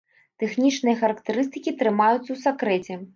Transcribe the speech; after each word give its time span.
Тэхнічныя 0.43 0.95
характарыстыкі 1.01 1.73
трымаюцца 1.83 2.25
ў 2.33 2.37
сакрэце. 2.47 2.93